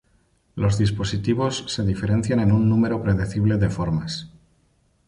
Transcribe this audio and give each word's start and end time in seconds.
Los 0.55 0.79
dispositivos 0.79 1.63
se 1.67 1.83
diferencian 1.85 2.39
en 2.39 2.51
un 2.51 2.67
número 2.67 3.03
predecible 3.03 3.57
de 3.59 3.69
formas. 3.69 4.31